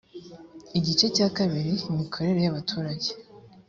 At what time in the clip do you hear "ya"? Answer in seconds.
2.45-2.55